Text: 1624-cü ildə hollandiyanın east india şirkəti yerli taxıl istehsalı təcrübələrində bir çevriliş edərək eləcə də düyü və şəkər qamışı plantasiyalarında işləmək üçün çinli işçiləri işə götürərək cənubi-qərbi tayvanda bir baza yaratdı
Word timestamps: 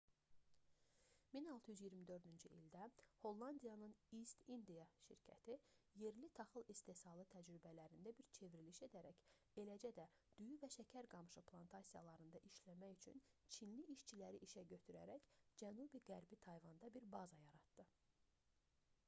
1624-cü 1.39 2.49
ildə 2.59 2.85
hollandiyanın 3.25 3.91
east 4.19 4.45
india 4.55 4.85
şirkəti 5.01 5.57
yerli 6.03 6.29
taxıl 6.39 6.71
istehsalı 6.75 7.25
təcrübələrində 7.35 8.13
bir 8.21 8.29
çevriliş 8.39 8.79
edərək 8.87 9.19
eləcə 9.65 9.91
də 9.99 10.05
düyü 10.39 10.57
və 10.63 10.69
şəkər 10.77 11.07
qamışı 11.15 11.43
plantasiyalarında 11.51 12.41
işləmək 12.51 12.95
üçün 13.01 13.21
çinli 13.59 13.85
işçiləri 13.97 14.41
işə 14.49 14.63
götürərək 14.73 15.29
cənubi-qərbi 15.63 16.41
tayvanda 16.49 16.89
bir 16.97 17.05
baza 17.17 17.43
yaratdı 17.45 17.87